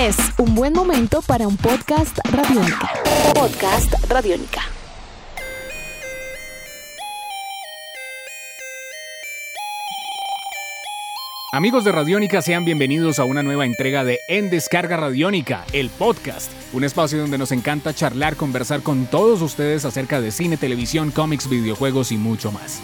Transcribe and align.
Es 0.00 0.16
un 0.38 0.54
buen 0.54 0.72
momento 0.72 1.20
para 1.20 1.46
un 1.46 1.58
podcast 1.58 2.18
radiónica. 2.32 2.90
Podcast 3.34 3.92
radiónica. 4.08 4.62
Amigos 11.52 11.84
de 11.84 11.92
Radiónica, 11.92 12.40
sean 12.40 12.64
bienvenidos 12.64 13.18
a 13.18 13.24
una 13.24 13.42
nueva 13.42 13.66
entrega 13.66 14.02
de 14.02 14.20
En 14.26 14.48
Descarga 14.48 14.96
Radiónica, 14.96 15.66
el 15.74 15.90
podcast, 15.90 16.50
un 16.72 16.84
espacio 16.84 17.18
donde 17.18 17.36
nos 17.36 17.52
encanta 17.52 17.92
charlar, 17.92 18.36
conversar 18.36 18.80
con 18.80 19.04
todos 19.04 19.42
ustedes 19.42 19.84
acerca 19.84 20.22
de 20.22 20.30
cine, 20.30 20.56
televisión, 20.56 21.10
cómics, 21.10 21.50
videojuegos 21.50 22.10
y 22.10 22.16
mucho 22.16 22.50
más. 22.52 22.80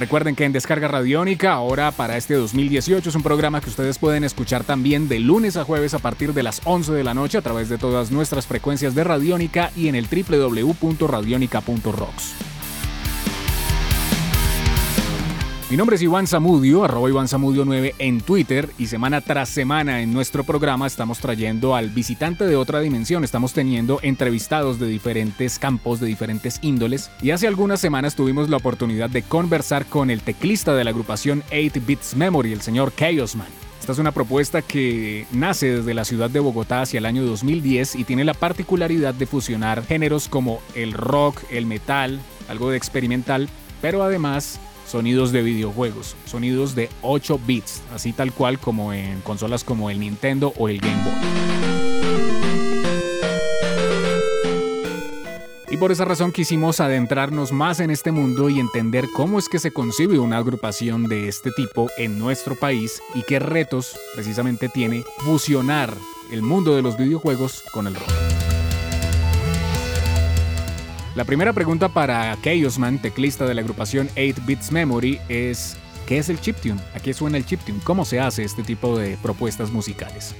Recuerden 0.00 0.34
que 0.34 0.44
en 0.46 0.52
Descarga 0.52 0.88
Radiónica, 0.88 1.52
ahora 1.52 1.90
para 1.90 2.16
este 2.16 2.32
2018, 2.32 3.10
es 3.10 3.14
un 3.14 3.22
programa 3.22 3.60
que 3.60 3.68
ustedes 3.68 3.98
pueden 3.98 4.24
escuchar 4.24 4.64
también 4.64 5.08
de 5.08 5.18
lunes 5.18 5.58
a 5.58 5.64
jueves 5.64 5.92
a 5.92 5.98
partir 5.98 6.32
de 6.32 6.42
las 6.42 6.62
11 6.64 6.94
de 6.94 7.04
la 7.04 7.12
noche 7.12 7.36
a 7.36 7.42
través 7.42 7.68
de 7.68 7.76
todas 7.76 8.10
nuestras 8.10 8.46
frecuencias 8.46 8.94
de 8.94 9.04
Radiónica 9.04 9.70
y 9.76 9.88
en 9.88 9.94
el 9.94 10.06
www.radionica.rocks. 10.06 12.49
Mi 15.70 15.76
nombre 15.76 15.94
es 15.94 16.02
Iván 16.02 16.26
Zamudio, 16.26 16.82
arroba 16.82 17.08
Iván 17.08 17.28
Zamudio 17.28 17.64
9 17.64 17.94
en 18.00 18.20
Twitter 18.20 18.68
y 18.76 18.88
semana 18.88 19.20
tras 19.20 19.48
semana 19.48 20.00
en 20.00 20.12
nuestro 20.12 20.42
programa 20.42 20.84
estamos 20.84 21.20
trayendo 21.20 21.76
al 21.76 21.90
visitante 21.90 22.44
de 22.44 22.56
otra 22.56 22.80
dimensión, 22.80 23.22
estamos 23.22 23.52
teniendo 23.52 24.00
entrevistados 24.02 24.80
de 24.80 24.88
diferentes 24.88 25.60
campos, 25.60 26.00
de 26.00 26.08
diferentes 26.08 26.58
índoles 26.62 27.12
y 27.22 27.30
hace 27.30 27.46
algunas 27.46 27.78
semanas 27.78 28.16
tuvimos 28.16 28.50
la 28.50 28.56
oportunidad 28.56 29.10
de 29.10 29.22
conversar 29.22 29.86
con 29.86 30.10
el 30.10 30.22
teclista 30.22 30.74
de 30.74 30.82
la 30.82 30.90
agrupación 30.90 31.44
8 31.52 31.80
Bits 31.86 32.16
Memory, 32.16 32.52
el 32.52 32.62
señor 32.62 32.92
Chaosman. 32.92 33.46
Esta 33.78 33.92
es 33.92 33.98
una 34.00 34.10
propuesta 34.10 34.62
que 34.62 35.24
nace 35.30 35.76
desde 35.76 35.94
la 35.94 36.04
ciudad 36.04 36.30
de 36.30 36.40
Bogotá 36.40 36.82
hacia 36.82 36.98
el 36.98 37.06
año 37.06 37.24
2010 37.24 37.94
y 37.94 38.02
tiene 38.02 38.24
la 38.24 38.34
particularidad 38.34 39.14
de 39.14 39.26
fusionar 39.26 39.84
géneros 39.84 40.28
como 40.28 40.62
el 40.74 40.94
rock, 40.94 41.40
el 41.48 41.66
metal, 41.66 42.18
algo 42.48 42.70
de 42.70 42.76
experimental, 42.76 43.48
pero 43.80 44.02
además 44.02 44.58
sonidos 44.90 45.30
de 45.32 45.42
videojuegos, 45.42 46.16
sonidos 46.26 46.74
de 46.74 46.90
8 47.02 47.40
bits, 47.46 47.82
así 47.94 48.12
tal 48.12 48.32
cual 48.32 48.58
como 48.58 48.92
en 48.92 49.20
consolas 49.20 49.62
como 49.62 49.88
el 49.88 50.00
Nintendo 50.00 50.52
o 50.58 50.68
el 50.68 50.80
Game 50.80 51.02
Boy. 51.04 51.40
Y 55.70 55.76
por 55.76 55.92
esa 55.92 56.04
razón 56.04 56.32
quisimos 56.32 56.80
adentrarnos 56.80 57.52
más 57.52 57.78
en 57.78 57.90
este 57.90 58.10
mundo 58.10 58.50
y 58.50 58.58
entender 58.58 59.06
cómo 59.14 59.38
es 59.38 59.48
que 59.48 59.60
se 59.60 59.70
concibe 59.70 60.18
una 60.18 60.38
agrupación 60.38 61.06
de 61.06 61.28
este 61.28 61.52
tipo 61.52 61.88
en 61.96 62.18
nuestro 62.18 62.56
país 62.56 63.00
y 63.14 63.22
qué 63.22 63.38
retos 63.38 63.96
precisamente 64.14 64.68
tiene 64.68 65.04
fusionar 65.18 65.94
el 66.32 66.42
mundo 66.42 66.74
de 66.74 66.82
los 66.82 66.96
videojuegos 66.96 67.62
con 67.72 67.86
el 67.86 67.94
rock. 67.94 68.49
La 71.16 71.24
primera 71.24 71.52
pregunta 71.52 71.88
para 71.88 72.36
Chaosman, 72.40 73.02
teclista 73.02 73.44
de 73.44 73.54
la 73.54 73.62
agrupación 73.62 74.08
8 74.12 74.42
Bits 74.46 74.70
Memory, 74.70 75.18
es 75.28 75.76
¿qué 76.06 76.18
es 76.18 76.28
el 76.28 76.40
chiptune? 76.40 76.80
¿A 76.94 77.00
qué 77.00 77.12
suena 77.12 77.36
el 77.36 77.44
chiptune? 77.44 77.80
¿Cómo 77.82 78.04
se 78.04 78.20
hace 78.20 78.44
este 78.44 78.62
tipo 78.62 78.96
de 78.96 79.18
propuestas 79.20 79.72
musicales? 79.72 80.36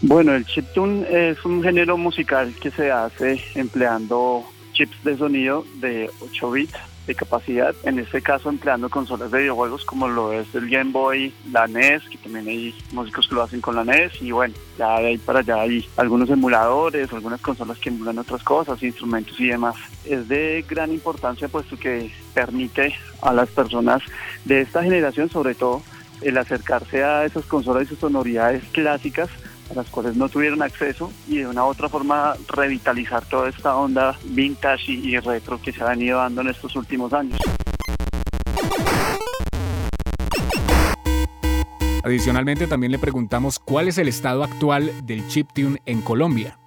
Bueno, 0.00 0.34
el 0.34 0.46
chiptune 0.46 1.04
es 1.10 1.44
un 1.44 1.62
género 1.62 1.98
musical 1.98 2.54
que 2.62 2.70
se 2.70 2.90
hace 2.90 3.38
empleando 3.54 4.44
chips 4.72 5.04
de 5.04 5.18
sonido 5.18 5.66
de 5.80 6.10
8 6.20 6.50
bits 6.50 6.93
de 7.06 7.14
capacidad, 7.14 7.74
en 7.84 7.98
este 7.98 8.22
caso 8.22 8.48
empleando 8.48 8.88
consolas 8.88 9.30
de 9.30 9.40
videojuegos 9.40 9.84
como 9.84 10.08
lo 10.08 10.32
es 10.32 10.54
el 10.54 10.68
Game 10.68 10.90
Boy, 10.90 11.34
la 11.52 11.66
NES, 11.66 12.08
que 12.08 12.18
también 12.18 12.48
hay 12.48 12.74
músicos 12.92 13.28
que 13.28 13.34
lo 13.34 13.42
hacen 13.42 13.60
con 13.60 13.76
la 13.76 13.84
NES 13.84 14.22
y 14.22 14.30
bueno, 14.30 14.54
ya 14.78 14.98
de 15.00 15.08
ahí 15.08 15.18
para 15.18 15.40
allá 15.40 15.60
hay 15.60 15.86
algunos 15.96 16.30
emuladores, 16.30 17.12
algunas 17.12 17.40
consolas 17.40 17.78
que 17.78 17.90
emulan 17.90 18.18
otras 18.18 18.42
cosas, 18.42 18.82
instrumentos 18.82 19.38
y 19.38 19.48
demás. 19.48 19.76
Es 20.04 20.28
de 20.28 20.64
gran 20.68 20.92
importancia 20.92 21.48
puesto 21.48 21.76
que 21.76 22.10
permite 22.32 22.94
a 23.20 23.32
las 23.32 23.48
personas 23.50 24.02
de 24.44 24.62
esta 24.62 24.82
generación 24.82 25.28
sobre 25.28 25.54
todo 25.54 25.82
el 26.22 26.38
acercarse 26.38 27.04
a 27.04 27.24
esas 27.24 27.44
consolas 27.44 27.84
y 27.84 27.86
sus 27.86 27.98
sonoridades 27.98 28.64
clásicas 28.72 29.28
a 29.70 29.74
las 29.74 29.88
cuales 29.88 30.16
no 30.16 30.28
tuvieron 30.28 30.62
acceso 30.62 31.12
y 31.28 31.38
de 31.38 31.46
una 31.46 31.64
u 31.64 31.68
otra 31.68 31.88
forma 31.88 32.34
revitalizar 32.48 33.24
toda 33.26 33.48
esta 33.48 33.76
onda 33.76 34.16
vintage 34.24 34.92
y, 34.92 35.18
retro 35.18 35.60
que 35.60 35.72
se 35.72 35.82
ha 35.82 35.90
venido 35.90 36.18
dando 36.18 36.40
en 36.42 36.48
estos 36.48 36.76
últimos 36.76 37.12
años. 37.12 37.38
Adicionalmente 42.02 42.66
también 42.66 42.92
le 42.92 42.98
preguntamos 42.98 43.58
cuál 43.58 43.88
es 43.88 43.96
el 43.96 44.08
estado 44.08 44.44
actual 44.44 44.92
del 45.06 45.26
chiptune 45.28 45.80
en 45.86 46.02
Colombia. 46.02 46.58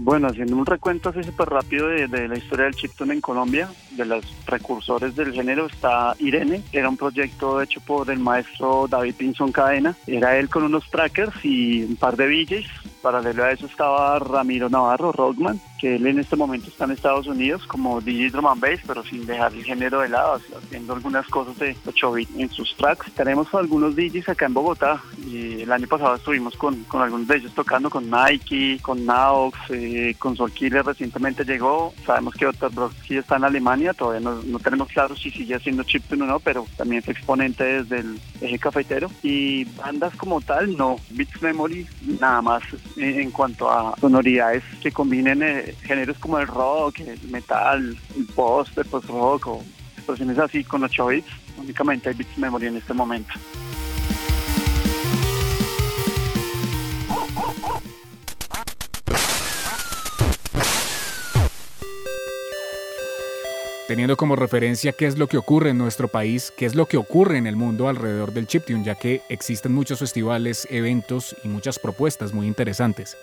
Bueno, 0.00 0.28
haciendo 0.28 0.54
un 0.54 0.64
recuento 0.64 1.08
así 1.08 1.24
súper 1.24 1.48
rápido 1.48 1.88
de, 1.88 2.28
la 2.28 2.38
historia 2.38 2.66
del 2.66 2.76
chiptune 2.76 3.14
en 3.14 3.20
Colombia, 3.20 3.68
de 3.90 4.04
los 4.04 4.24
precursores 4.46 5.16
del 5.16 5.32
género 5.32 5.66
está 5.66 6.14
Irene, 6.20 6.62
era 6.72 6.88
un 6.88 6.96
proyecto 6.96 7.60
hecho 7.60 7.80
por 7.80 8.08
el 8.08 8.20
maestro 8.20 8.86
David 8.88 9.16
Pinson 9.16 9.50
Cadena, 9.50 9.96
era 10.06 10.38
él 10.38 10.48
con 10.48 10.62
unos 10.62 10.88
trackers 10.88 11.44
y 11.44 11.82
un 11.82 11.96
par 11.96 12.16
de 12.16 12.28
DJs, 12.28 12.68
paralelo 13.02 13.42
a 13.42 13.50
eso 13.50 13.66
estaba 13.66 14.20
Ramiro 14.20 14.70
Navarro, 14.70 15.10
Rockman, 15.10 15.60
que 15.78 15.96
él 15.96 16.06
en 16.06 16.18
este 16.18 16.36
momento 16.36 16.68
está 16.68 16.84
en 16.84 16.92
Estados 16.92 17.26
Unidos 17.26 17.66
como 17.66 18.00
DJ 18.00 18.30
drum 18.30 18.46
and 18.46 18.60
bass, 18.60 18.80
pero 18.86 19.04
sin 19.04 19.24
dejar 19.26 19.52
el 19.54 19.64
género 19.64 20.00
de 20.00 20.08
lado, 20.08 20.40
haciendo 20.56 20.94
algunas 20.94 21.26
cosas 21.28 21.56
de 21.58 21.76
8 21.86 22.12
bit 22.12 22.28
en 22.36 22.50
sus 22.50 22.74
tracks. 22.76 23.10
Tenemos 23.12 23.52
algunos 23.54 23.94
DJs 23.94 24.28
acá 24.28 24.46
en 24.46 24.54
Bogotá 24.54 25.02
y 25.26 25.62
el 25.62 25.72
año 25.72 25.86
pasado 25.86 26.16
estuvimos 26.16 26.56
con, 26.56 26.84
con 26.84 27.02
algunos 27.02 27.28
de 27.28 27.36
ellos 27.36 27.52
tocando 27.54 27.88
con 27.88 28.10
Nike, 28.10 28.78
con 28.82 29.04
Naux, 29.06 29.56
eh, 29.70 30.14
con 30.18 30.36
Soul 30.36 30.52
Killer 30.52 30.84
recientemente 30.84 31.44
llegó. 31.44 31.94
Sabemos 32.04 32.34
que. 32.34 32.48
Brodsky 32.68 33.18
está 33.18 33.36
en 33.36 33.44
Alemania, 33.44 33.92
todavía 33.92 34.20
no, 34.20 34.42
no, 34.42 34.58
tenemos 34.58 34.88
claro 34.88 35.14
si 35.16 35.30
sigue 35.30 35.54
haciendo 35.54 35.82
chiptune 35.84 36.24
o 36.24 36.26
no, 36.26 36.40
pero 36.40 36.66
también 36.76 37.02
es 37.02 37.08
exponente 37.08 37.82
desde 37.82 37.98
el 38.00 38.20
eje 38.40 38.58
cafetero. 38.58 39.10
Y 39.22 39.64
bandas 39.64 40.14
como 40.16 40.40
tal, 40.40 40.76
no. 40.76 40.96
Beats 41.10 41.40
Memory, 41.42 41.86
nada 42.20 42.42
más 42.42 42.62
en 42.96 43.30
cuanto 43.30 43.70
a 43.70 43.94
sonoridades 44.00 44.64
que 44.82 44.90
combinen 44.90 45.42
eh, 45.42 45.67
géneros 45.82 46.18
como 46.18 46.38
el 46.38 46.46
rock, 46.46 47.00
el 47.00 47.20
metal, 47.30 47.96
el 48.16 48.26
post, 48.26 48.76
el 48.78 48.84
post-rock 48.84 49.46
o 49.46 49.64
expresiones 49.96 50.38
así 50.38 50.64
con 50.64 50.84
8 50.84 51.06
bits. 51.06 51.28
Únicamente 51.58 52.08
hay 52.08 52.14
Beats 52.14 52.38
Memory 52.38 52.66
en 52.66 52.76
este 52.76 52.94
momento. 52.94 53.34
teniendo 63.88 64.18
como 64.18 64.36
referencia 64.36 64.92
qué 64.92 65.06
es 65.06 65.16
lo 65.16 65.28
que 65.28 65.38
ocurre 65.38 65.70
en 65.70 65.78
nuestro 65.78 66.08
país, 66.08 66.52
qué 66.54 66.66
es 66.66 66.74
lo 66.74 66.84
que 66.84 66.98
ocurre 66.98 67.38
en 67.38 67.46
el 67.46 67.56
mundo 67.56 67.88
alrededor 67.88 68.34
del 68.34 68.46
chiptune, 68.46 68.84
ya 68.84 68.96
que 68.96 69.22
existen 69.30 69.72
muchos 69.72 70.00
festivales, 70.00 70.68
eventos 70.70 71.34
y 71.42 71.48
muchas 71.48 71.78
propuestas 71.78 72.34
muy 72.34 72.46
interesantes. 72.46 73.16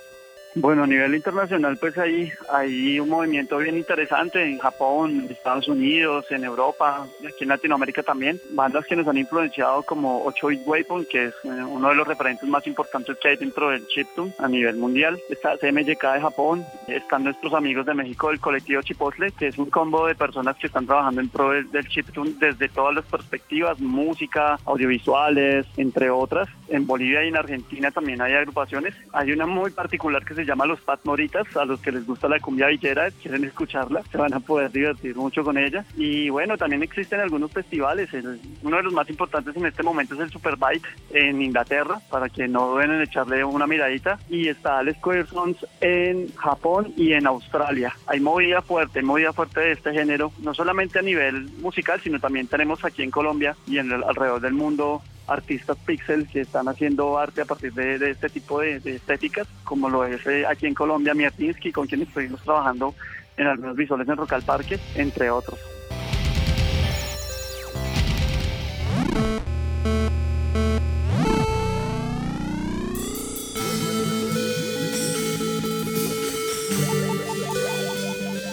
Bueno, 0.57 0.83
a 0.83 0.87
nivel 0.87 1.13
internacional, 1.13 1.75
pues 1.75 1.97
hay, 1.97 2.31
hay 2.49 2.97
un 2.97 3.09
movimiento 3.09 3.57
bien 3.57 3.75
interesante 3.75 4.41
en 4.41 4.57
Japón, 4.57 5.25
en 5.25 5.31
Estados 5.31 5.67
Unidos, 5.67 6.27
en 6.31 6.45
Europa, 6.45 7.05
aquí 7.27 7.43
en 7.43 7.49
Latinoamérica 7.49 8.03
también. 8.03 8.39
Bandas 8.51 8.85
que 8.85 8.95
nos 8.95 9.05
han 9.05 9.17
influenciado 9.17 9.83
como 9.83 10.23
8-Bit 10.25 10.61
Weapon, 10.65 11.05
que 11.11 11.25
es 11.25 11.33
eh, 11.43 11.49
uno 11.49 11.89
de 11.89 11.95
los 11.95 12.07
referentes 12.07 12.47
más 12.47 12.65
importantes 12.67 13.17
que 13.21 13.27
hay 13.27 13.35
dentro 13.35 13.69
del 13.69 13.85
chiptune 13.87 14.33
a 14.39 14.47
nivel 14.47 14.77
mundial. 14.77 15.19
Está 15.29 15.57
CMYK 15.57 16.13
de 16.13 16.21
Japón, 16.21 16.65
están 16.87 17.25
nuestros 17.25 17.53
amigos 17.53 17.85
de 17.85 17.93
México 17.93 18.29
del 18.29 18.39
colectivo 18.39 18.81
Chipotle, 18.81 19.33
que 19.33 19.47
es 19.47 19.57
un 19.57 19.69
combo 19.69 20.07
de 20.07 20.15
personas 20.15 20.55
que 20.55 20.67
están 20.67 20.85
trabajando 20.85 21.19
en 21.19 21.27
pro 21.27 21.51
del 21.51 21.87
chiptune 21.89 22.33
desde 22.39 22.69
todas 22.69 22.95
las 22.95 23.03
perspectivas, 23.03 23.77
música, 23.81 24.57
audiovisuales, 24.63 25.65
entre 25.75 26.09
otras. 26.09 26.47
En 26.69 26.87
Bolivia 26.87 27.25
y 27.25 27.27
en 27.27 27.35
Argentina 27.35 27.91
también 27.91 28.21
hay 28.21 28.33
agrupaciones. 28.33 28.95
Hay 29.11 29.33
una 29.33 29.45
muy 29.45 29.71
particular 29.71 30.23
que 30.23 30.33
se 30.33 30.44
llama 30.45 30.65
Los 30.65 30.81
Pat 30.81 30.99
Moritas, 31.03 31.45
a 31.55 31.65
los 31.65 31.79
que 31.79 31.91
les 31.91 32.05
gusta 32.05 32.27
la 32.27 32.39
cumbia 32.39 32.67
villera, 32.67 33.09
quieren 33.11 33.43
escucharla, 33.43 34.01
se 34.11 34.17
van 34.17 34.33
a 34.33 34.39
poder 34.39 34.71
divertir 34.71 35.15
mucho 35.15 35.43
con 35.43 35.57
ella. 35.57 35.85
Y 35.95 36.29
bueno, 36.29 36.57
también 36.57 36.83
existen 36.83 37.19
algunos 37.19 37.51
festivales, 37.51 38.13
el, 38.13 38.39
uno 38.63 38.77
de 38.77 38.83
los 38.83 38.93
más 38.93 39.09
importantes 39.09 39.55
en 39.55 39.65
este 39.65 39.83
momento 39.83 40.15
es 40.15 40.21
el 40.21 40.29
Superbike 40.29 40.87
en 41.11 41.41
Inglaterra, 41.41 41.99
para 42.09 42.29
que 42.29 42.47
no 42.47 42.69
duden 42.69 42.91
en 42.91 43.01
echarle 43.01 43.43
una 43.43 43.67
miradita, 43.67 44.19
y 44.29 44.47
está 44.47 44.81
el 44.81 44.93
Square 44.95 45.27
Sons 45.27 45.65
en 45.81 46.33
Japón 46.35 46.93
y 46.95 47.13
en 47.13 47.27
Australia. 47.27 47.95
Hay 48.07 48.19
movida 48.19 48.61
fuerte, 48.61 49.01
movida 49.01 49.33
fuerte 49.33 49.59
de 49.59 49.71
este 49.73 49.93
género, 49.93 50.31
no 50.39 50.53
solamente 50.53 50.99
a 50.99 51.01
nivel 51.01 51.49
musical, 51.61 51.99
sino 52.01 52.19
también 52.19 52.47
tenemos 52.47 52.83
aquí 52.85 53.03
en 53.03 53.11
Colombia 53.11 53.55
y 53.67 53.77
en 53.77 53.91
el, 53.91 54.03
alrededor 54.03 54.41
del 54.41 54.53
mundo 54.53 55.01
artistas 55.27 55.77
pixel 55.85 56.27
que 56.27 56.41
están 56.41 56.67
haciendo 56.67 57.17
arte 57.17 57.41
a 57.41 57.45
partir 57.45 57.73
de, 57.73 57.97
de 57.97 58.11
este 58.11 58.29
tipo 58.29 58.59
de, 58.59 58.77
estéticas, 58.83 59.47
como 59.63 59.89
lo 59.89 60.05
es 60.05 60.25
eh, 60.27 60.45
aquí 60.45 60.67
en 60.67 60.73
Colombia 60.73 61.13
Miatinsky, 61.13 61.71
con 61.71 61.87
quien 61.87 62.01
estuvimos 62.01 62.41
trabajando 62.41 62.93
en 63.37 63.47
algunos 63.47 63.75
visuales 63.75 64.07
en 64.07 64.17
Rocal 64.17 64.43
Parque, 64.43 64.79
entre 64.95 65.29
otros. 65.29 65.59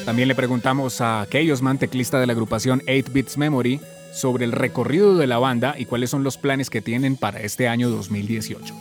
También 0.04 0.28
le 0.28 0.34
preguntamos 0.34 1.00
a 1.00 1.22
aquellos 1.22 1.62
manteclista 1.62 2.20
de 2.20 2.26
la 2.26 2.32
agrupación 2.32 2.82
8 2.86 3.12
Bits 3.12 3.38
Memory 3.38 3.80
sobre 4.12 4.44
el 4.44 4.52
recorrido 4.52 5.16
de 5.16 5.26
la 5.26 5.38
banda 5.38 5.74
y 5.78 5.86
cuáles 5.86 6.10
son 6.10 6.22
los 6.22 6.36
planes 6.36 6.70
que 6.70 6.82
tienen 6.82 7.16
para 7.16 7.40
este 7.40 7.68
año 7.68 7.90
2018. 7.90 8.74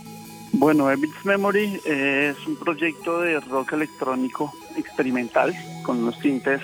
Bueno, 0.54 0.88
Bits 0.98 1.26
Memory 1.26 1.80
es 1.86 2.36
un 2.46 2.58
proyecto 2.58 3.22
de 3.22 3.40
rock 3.40 3.74
electrónico 3.74 4.52
experimental 4.76 5.54
con 5.84 6.00
unos 6.00 6.20
tintes 6.20 6.62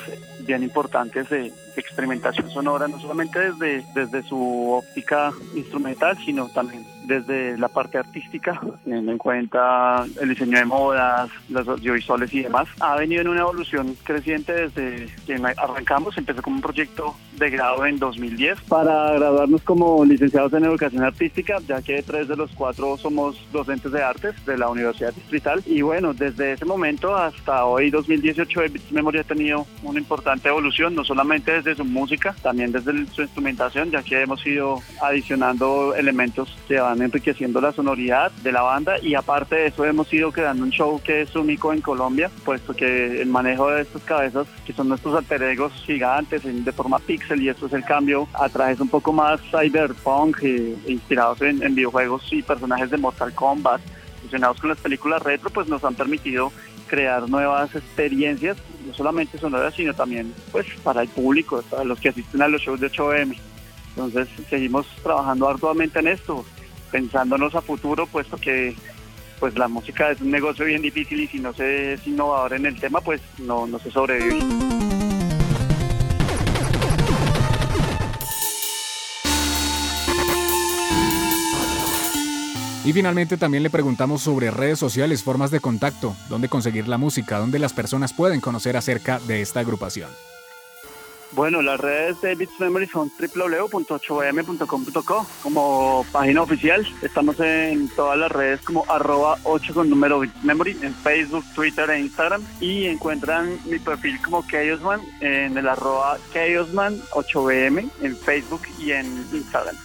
bien 0.48 0.64
importantes 0.64 1.30
de 1.30 1.52
experimentación 1.76 2.50
sonora, 2.50 2.88
no 2.88 3.00
solamente 3.00 3.40
desde, 3.40 3.86
desde 3.94 4.24
su 4.24 4.72
óptica 4.72 5.32
instrumental, 5.56 6.18
sino 6.26 6.48
también 6.50 6.86
desde 7.08 7.58
la 7.58 7.70
parte 7.70 7.98
artística, 7.98 8.60
teniendo 8.84 9.12
en 9.12 9.18
cuenta 9.18 10.06
el 10.20 10.30
diseño 10.30 10.58
de 10.58 10.66
modas, 10.66 11.30
los 11.50 11.68
audiovisuales 11.68 12.34
y 12.34 12.44
demás. 12.44 12.68
Ha 12.80 12.96
venido 12.98 13.22
en 13.22 13.30
una 13.30 13.42
evolución 13.42 13.96
creciente 14.04 14.54
desde 14.54 15.08
que 15.26 15.36
arrancamos, 15.58 16.18
empezó 16.18 16.42
como 16.42 16.58
un 16.58 16.62
proyecto 16.62 17.16
de 17.38 17.50
grado 17.50 17.86
en 17.86 17.98
2010 17.98 18.62
para 18.62 19.14
graduarnos 19.14 19.62
como 19.62 20.04
licenciados 20.04 20.52
en 20.54 20.66
educación 20.66 21.04
artística, 21.04 21.60
ya 21.68 21.82
que 21.82 22.02
tres 22.04 22.28
de 22.28 22.36
los 22.36 22.52
cuatro 22.52 22.98
somos 22.98 23.38
docentes 23.54 23.92
de 23.92 24.04
artes 24.04 24.46
de 24.46 24.58
la 24.58 24.70
Universidad 24.70 25.14
Distrital. 25.14 25.62
Y 25.66 25.82
bueno, 25.82 26.14
desde 26.14 26.54
ese 26.54 26.66
momento 26.66 27.16
hasta 27.16 27.66
hoy 27.66 27.90
2018, 27.90 28.60
Beats 28.60 28.92
Memory 28.92 29.20
ha 29.20 29.24
tenido 29.24 29.66
una 29.84 30.00
importante 30.00 30.37
evolución, 30.45 30.95
no 30.95 31.04
solamente 31.04 31.51
desde 31.51 31.75
su 31.75 31.86
música, 31.86 32.36
también 32.42 32.72
desde 32.72 33.06
su 33.07 33.22
instrumentación, 33.22 33.92
ya 33.92 34.04
que 34.04 34.22
hemos 34.22 34.45
ido 34.45 34.81
adicionando 35.01 35.95
elementos 35.95 36.56
que 36.68 36.80
van 36.80 37.01
enriqueciendo 37.01 37.62
la 37.62 37.72
sonoridad 37.72 38.31
de 38.44 38.51
la 38.51 38.62
banda. 38.62 38.95
Y 39.01 39.16
aparte 39.16 39.56
de 39.56 39.68
eso 39.68 39.86
hemos 39.86 40.12
ido 40.13 40.31
creando 40.31 40.63
un 40.63 40.72
show 40.72 41.01
que 41.04 41.22
es 41.22 41.36
único 41.36 41.74
en 41.74 41.81
Colombia, 41.81 42.30
puesto 42.44 42.74
que 42.74 43.22
el 43.22 43.30
manejo 43.30 43.69
de 43.69 43.81
estas 43.81 44.04
cabezas, 44.04 44.48
que 44.66 44.74
son 44.74 44.89
nuestros 44.89 45.16
alter 45.16 45.44
egos 45.44 45.74
gigantes 45.86 46.44
de 46.44 46.72
forma 46.72 47.00
pixel 47.00 47.42
y 47.42 47.50
esto 47.50 47.68
es 47.68 47.74
el 47.74 47.83
cambio 47.83 48.28
a 48.33 48.50
trajes 48.50 48.80
un 48.80 48.90
poco 48.90 49.13
más 49.13 49.40
cyberpunk 49.51 50.44
e, 50.44 50.75
inspirados 50.88 51.42
en, 51.42 51.63
en 51.63 51.75
videojuegos 51.75 52.28
y 52.31 52.42
personajes 52.42 52.90
de 52.90 52.98
Mortal 52.98 53.33
Kombat, 53.33 53.81
fusionados 54.22 54.60
con 54.60 54.69
las 54.69 54.80
películas 54.80 55.22
retro, 55.24 55.50
pues 55.50 55.68
nos 55.68 55.83
han 55.83 55.95
permitido 55.95 56.51
crear 56.88 57.30
nuevas 57.30 57.74
experiencias, 57.75 58.57
no 58.86 58.94
solamente 58.94 59.38
sonoras, 59.38 59.75
sino 59.75 59.94
también 59.94 60.34
pues 60.51 60.66
para 60.84 61.01
el 61.01 61.10
público, 61.10 61.62
para 61.69 61.84
los 61.84 62.00
que 62.00 62.10
asisten 62.10 62.42
a 62.42 62.48
los 62.48 62.62
shows 62.62 62.80
de 62.80 62.89
8M. 62.89 63.38
Entonces 63.89 64.28
seguimos 64.50 64.88
trabajando 65.04 65.50
arduamente 65.50 66.00
en 66.00 66.07
esto, 66.07 66.45
pensándonos 66.92 67.56
a 67.56 67.62
futuro, 67.62 68.07
puesto 68.07 68.38
que 68.38 68.75
pues 69.39 69.57
la 69.57 69.68
música 69.68 70.12
es 70.12 70.22
un 70.22 70.31
negocio 70.31 70.66
bien 70.66 70.81
difícil 70.81 71.19
y 71.19 71.28
si 71.28 71.39
no 71.39 71.54
se 71.54 71.94
es 71.94 72.07
innovador 72.07 72.54
en 72.54 72.66
el 72.66 72.80
tema, 72.80 73.01
pues 73.01 73.22
no, 73.40 73.68
no 73.68 73.78
se 73.80 73.92
sobrevive. 73.92 74.87
Y 82.88 82.94
finalmente 82.94 83.36
también 83.36 83.63
le 83.63 83.69
preguntamos 83.69 84.22
sobre 84.22 84.50
redes 84.50 84.80
sociales, 84.80 85.22
formas 85.22 85.51
de 85.51 85.60
contacto, 85.60 86.16
dónde 86.30 86.48
conseguir 86.48 86.88
la 86.88 86.98
música, 86.98 87.38
dónde 87.38 87.60
las 87.60 87.74
personas 87.74 88.13
pueden 88.13 88.39
conocer 88.39 88.78
acerca 88.78 89.19
de 89.19 89.42
esta 89.42 89.60
agrupación. 89.60 90.10
Bueno, 91.34 91.62
las 91.62 91.81
redes 91.81 92.22
de 92.22 92.36
Beats 92.36 92.57
Memory 92.57 92.88
son 92.88 93.12
www.8m.com.co 93.19 95.28
como 95.44 96.06
página 96.13 96.42
oficial. 96.42 96.88
Estamos 97.01 97.38
en 97.42 97.89
todas 97.89 98.18
las 98.18 98.31
redes 98.31 98.62
como 98.62 98.86
arroba 98.88 99.38
8 99.44 99.74
con 99.74 99.90
número 99.90 100.22
Beats 100.22 100.45
Memory 100.45 100.78
en 100.81 100.95
Facebook, 100.95 101.44
Twitter 101.54 101.90
e 101.90 102.00
Instagram. 102.00 102.42
Y 102.62 102.86
encuentran 102.86 103.60
mi 103.66 103.80
perfil 103.80 104.18
como 104.22 104.48
Chaosman 104.48 105.01
en 105.19 105.57
el 105.57 105.68
arroba 105.68 106.18
Chaosman 106.33 107.01
8bm 107.12 107.90
en 108.01 108.16
Facebook 108.16 108.62
y 108.80 108.92
en 108.92 109.07
Instagram. 109.33 109.75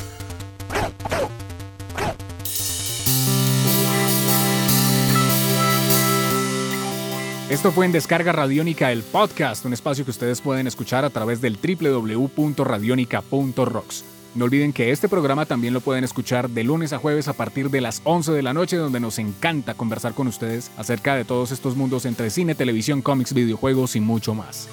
Esto 7.52 7.70
fue 7.70 7.84
en 7.84 7.93
Descarga 7.93 8.32
Radiónica, 8.32 8.90
el 8.93 9.02
podcast, 9.02 9.66
un 9.66 9.75
espacio 9.75 10.06
que 10.06 10.10
ustedes 10.10 10.40
pueden 10.40 10.66
escuchar 10.66 11.04
a 11.04 11.10
través 11.10 11.43
del 11.43 11.58
www.radionica.rocks. 11.58 14.04
No 14.34 14.46
olviden 14.46 14.72
que 14.72 14.90
este 14.90 15.06
programa 15.06 15.44
también 15.44 15.75
lo 15.75 15.82
pueden 15.82 16.02
escuchar 16.02 16.49
de 16.49 16.64
lunes 16.64 16.94
a 16.94 16.99
jueves 16.99 17.28
a 17.28 17.34
partir 17.34 17.69
de 17.69 17.82
las 17.82 18.00
11 18.04 18.32
de 18.32 18.43
la 18.43 18.54
noche, 18.54 18.78
donde 18.78 19.00
nos 19.00 19.19
encanta 19.19 19.75
conversar 19.75 20.14
con 20.14 20.28
ustedes 20.28 20.70
acerca 20.78 21.14
de 21.14 21.26
todos 21.26 21.52
estos 21.52 21.76
mundos 21.76 22.06
entre 22.06 22.31
cine, 22.31 22.54
televisión, 22.54 23.02
cómics, 23.02 23.34
videojuegos 23.34 23.96
y 23.96 24.00
mucho 24.00 24.34
más. 24.34 24.70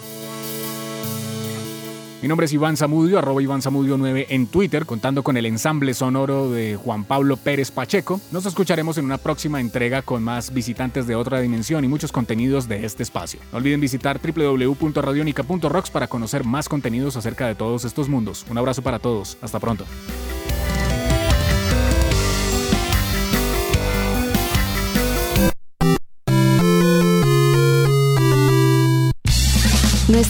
Mi 2.21 2.27
nombre 2.27 2.47
es 2.47 2.53
Iván 2.53 2.75
Zamudio, 2.75 3.17
arroba 3.17 3.41
Iván 3.41 3.61
Zamudio 3.61 3.97
9 3.97 4.27
en 4.29 4.47
Twitter, 4.47 4.85
contando 4.85 5.23
con 5.23 5.37
el 5.37 5.45
ensamble 5.45 5.93
sonoro 5.93 6.51
de 6.51 6.75
Juan 6.75 7.05
Pablo 7.05 7.37
Pérez 7.37 7.71
Pacheco. 7.71 8.19
Nos 8.33 8.45
escucharemos 8.45 8.97
en 8.97 9.05
una 9.05 9.17
próxima 9.17 9.61
entrega 9.61 10.01
con 10.01 10.21
más 10.21 10.53
visitantes 10.53 11.07
de 11.07 11.15
otra 11.15 11.39
dimensión 11.39 11.85
y 11.85 11.87
muchos 11.87 12.11
contenidos 12.11 12.67
de 12.67 12.85
este 12.85 13.03
espacio. 13.03 13.39
No 13.53 13.59
olviden 13.59 13.79
visitar 13.79 14.19
www.radionica.rocks 14.19 15.91
para 15.91 16.07
conocer 16.07 16.43
más 16.43 16.67
contenidos 16.67 17.15
acerca 17.15 17.47
de 17.47 17.55
todos 17.55 17.85
estos 17.85 18.09
mundos. 18.09 18.45
Un 18.49 18.57
abrazo 18.57 18.81
para 18.81 18.99
todos. 18.99 19.37
Hasta 19.41 19.61
pronto. 19.61 19.85